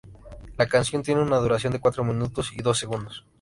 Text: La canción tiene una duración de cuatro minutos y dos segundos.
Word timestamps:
La 0.57 0.65
canción 0.65 1.03
tiene 1.03 1.21
una 1.21 1.37
duración 1.37 1.73
de 1.73 1.79
cuatro 1.79 2.03
minutos 2.03 2.53
y 2.57 2.63
dos 2.63 2.79
segundos. 2.79 3.23